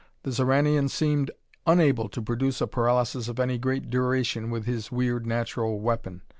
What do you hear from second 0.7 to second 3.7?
seemed unable to produce a paralysis of any